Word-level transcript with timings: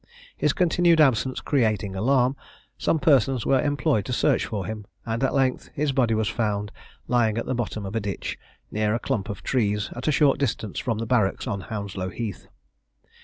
His 0.35 0.51
continued 0.51 0.99
absence 0.99 1.41
creating 1.41 1.95
alarm, 1.95 2.35
some 2.75 2.97
persons 2.97 3.45
were 3.45 3.61
employed 3.61 4.03
to 4.05 4.13
search 4.13 4.47
for 4.47 4.65
him, 4.65 4.87
and 5.05 5.23
at 5.23 5.31
length 5.31 5.69
his 5.75 5.91
body 5.91 6.15
was 6.15 6.27
found 6.27 6.71
lying 7.07 7.37
at 7.37 7.45
the 7.45 7.53
bottom 7.53 7.85
of 7.85 7.95
a 7.95 7.99
ditch, 8.01 8.39
near 8.71 8.95
a 8.95 8.99
clump 8.99 9.29
of 9.29 9.43
trees, 9.43 9.91
at 9.95 10.07
a 10.07 10.11
short 10.11 10.39
distance 10.39 10.79
from 10.79 10.97
the 10.97 11.05
barracks 11.05 11.45
on 11.45 11.61
Hounslow 11.61 12.09
Heath. 12.09 12.47